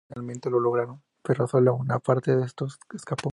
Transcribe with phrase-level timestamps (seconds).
[0.01, 3.29] Tras varios intentos fallidos finalmente lo lograron, pero solo una parte de estos escapó.